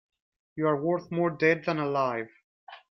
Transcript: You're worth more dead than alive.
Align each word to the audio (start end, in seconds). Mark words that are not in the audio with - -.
You're 0.55 0.81
worth 0.81 1.11
more 1.11 1.29
dead 1.29 1.65
than 1.67 1.77
alive. 1.77 2.29